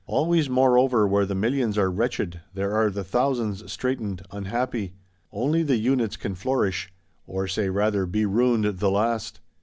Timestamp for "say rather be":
7.47-8.25